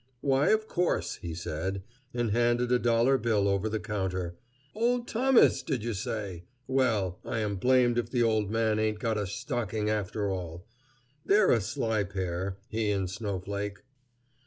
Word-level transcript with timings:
"Why, 0.21 0.49
of 0.49 0.67
course," 0.67 1.17
he 1.17 1.35
said, 1.35 1.83
and 2.11 2.31
handed 2.31 2.71
a 2.71 2.79
dollar 2.79 3.19
bill 3.19 3.47
over 3.47 3.69
the 3.69 3.79
counter. 3.79 4.35
"Old 4.73 5.07
Thomas, 5.07 5.61
did 5.61 5.83
you 5.83 5.93
say? 5.93 6.45
Well, 6.65 7.19
I 7.23 7.37
am 7.37 7.57
blamed 7.57 7.99
if 7.99 8.09
the 8.09 8.23
old 8.23 8.49
man 8.49 8.79
ain't 8.79 8.97
got 8.97 9.19
a 9.19 9.27
stocking 9.27 9.91
after 9.91 10.27
all. 10.27 10.65
They're 11.23 11.51
a 11.51 11.61
sly 11.61 12.03
pair, 12.03 12.57
he 12.67 12.89
and 12.89 13.07
Snowflake." 13.07 13.83